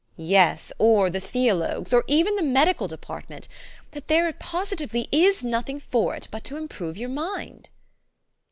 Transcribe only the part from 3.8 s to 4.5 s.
then there